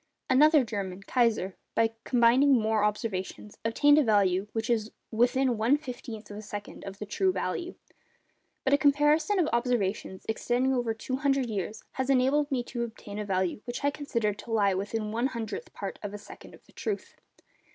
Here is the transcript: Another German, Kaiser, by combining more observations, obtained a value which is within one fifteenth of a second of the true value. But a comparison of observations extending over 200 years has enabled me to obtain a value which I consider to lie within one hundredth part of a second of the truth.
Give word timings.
Another 0.31 0.63
German, 0.63 1.03
Kaiser, 1.03 1.55
by 1.75 1.91
combining 2.05 2.53
more 2.59 2.83
observations, 2.83 3.59
obtained 3.63 3.99
a 3.99 4.03
value 4.03 4.47
which 4.51 4.67
is 4.67 4.89
within 5.11 5.59
one 5.59 5.77
fifteenth 5.77 6.31
of 6.31 6.37
a 6.37 6.41
second 6.41 6.83
of 6.85 6.97
the 6.97 7.05
true 7.05 7.31
value. 7.31 7.75
But 8.63 8.73
a 8.73 8.79
comparison 8.79 9.37
of 9.37 9.47
observations 9.53 10.25
extending 10.27 10.73
over 10.73 10.95
200 10.95 11.45
years 11.51 11.83
has 11.91 12.09
enabled 12.09 12.49
me 12.49 12.63
to 12.63 12.81
obtain 12.81 13.19
a 13.19 13.25
value 13.25 13.61
which 13.65 13.83
I 13.83 13.91
consider 13.91 14.33
to 14.33 14.51
lie 14.51 14.73
within 14.73 15.11
one 15.11 15.27
hundredth 15.27 15.71
part 15.71 15.99
of 16.01 16.15
a 16.15 16.17
second 16.17 16.55
of 16.55 16.65
the 16.65 16.73
truth. 16.73 17.17